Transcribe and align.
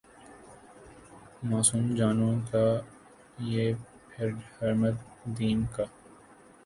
معصوم 1.43 1.93
جانوں 1.95 2.33
کا 2.51 2.65
یا 3.49 3.65
پھرحرمت 4.09 4.95
دین 5.37 5.63
کا؟ 5.75 5.85